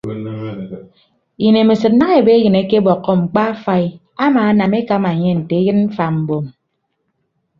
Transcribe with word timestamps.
Inemesịd 1.47 1.93
daña 1.99 2.15
ebe 2.19 2.31
eyịn 2.37 2.55
akebọkkọ 2.61 3.11
mkpa 3.21 3.41
afai 3.51 3.85
amaanam 4.25 4.73
ekama 4.79 5.09
enye 5.15 5.31
nte 5.39 5.53
eyịn 5.61 5.79
mfa 5.87 6.05
mbom. 6.17 6.45